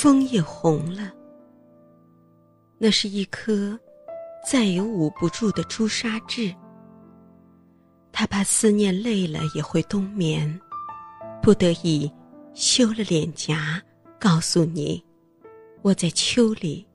[0.00, 1.12] 风也红了。
[2.78, 3.78] 那是一颗
[4.50, 6.54] 再也捂不住的朱砂痣。
[8.10, 10.58] 他怕思念累了也会冬眠，
[11.42, 12.10] 不得已
[12.54, 13.78] 羞了脸颊，
[14.18, 15.04] 告诉你，
[15.82, 16.88] 我在秋里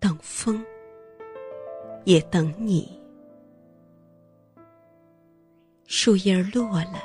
[0.00, 0.60] 等风，
[2.04, 3.00] 也等你。
[5.86, 7.00] 树叶落了，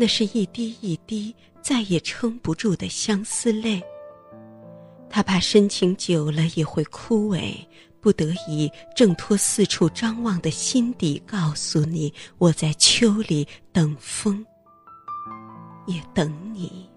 [0.00, 3.82] 那是一滴一滴再也撑不住的相思泪。
[5.10, 7.52] 他怕深情久了也会枯萎，
[8.00, 14.46] 不得已挣脱四处张望的心底，告诉你：我在秋里等风，
[15.86, 16.88] 也等你。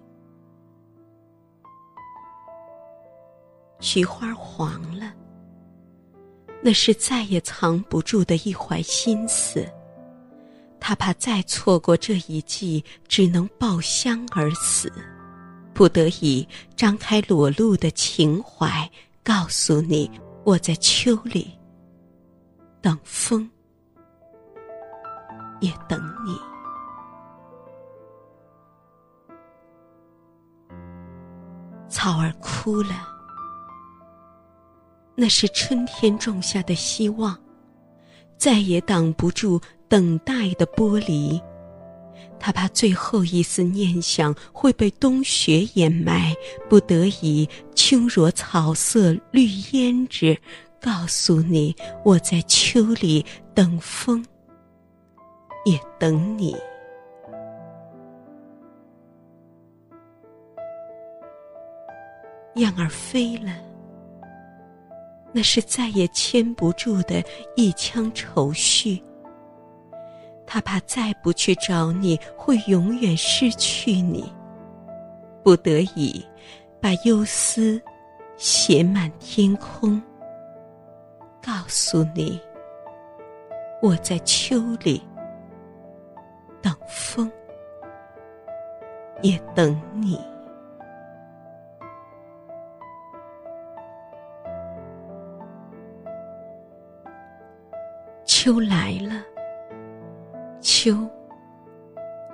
[3.80, 5.12] 菊花黄了，
[6.62, 9.68] 那是再也藏不住的一怀心思。
[10.84, 14.92] 他怕再错过这一季，只能抱香而死，
[15.72, 18.90] 不得已张开裸露的情怀，
[19.22, 20.10] 告诉你：
[20.42, 21.56] 我在秋里
[22.80, 23.48] 等风，
[25.60, 26.36] 也等你。
[31.88, 33.06] 草儿枯了，
[35.14, 37.38] 那是春天种下的希望，
[38.36, 39.60] 再也挡不住。
[39.92, 41.38] 等待的玻璃，
[42.40, 46.34] 他怕最后一丝念想会被冬雪掩埋，
[46.66, 50.34] 不得已轻若草色绿胭脂，
[50.80, 51.76] 告诉你
[52.06, 54.24] 我在秋里等风，
[55.66, 56.56] 也等你。
[62.54, 63.52] 雁儿飞了，
[65.32, 67.22] 那是再也牵不住的
[67.56, 68.98] 一腔愁绪。
[70.54, 74.30] 他怕再不去找你会永远失去你，
[75.42, 76.22] 不得已
[76.78, 77.80] 把忧思
[78.36, 79.98] 写满天空，
[81.42, 82.38] 告诉你
[83.80, 85.02] 我在秋里
[86.60, 87.32] 等风，
[89.22, 90.20] 也等你。
[98.26, 99.31] 秋来了。
[100.82, 101.08] 秋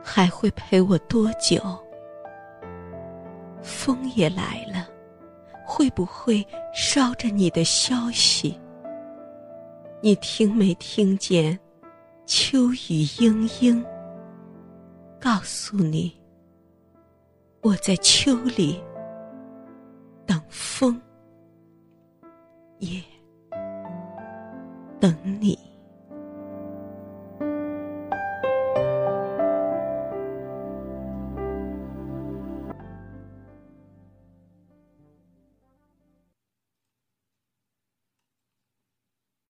[0.03, 1.61] 还会陪我多久？
[3.61, 4.89] 风也来了，
[5.67, 6.43] 会不会
[6.73, 8.59] 捎着你的消息？
[10.01, 11.61] 你听没听见？
[12.25, 13.85] 秋雨嘤嘤，
[15.21, 16.19] 告诉你，
[17.61, 18.83] 我在秋里
[20.25, 20.99] 等风，
[22.79, 22.99] 也
[24.99, 25.68] 等你。